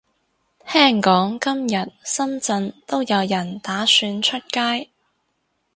[0.67, 4.89] 聽講今日深圳都有人打算出街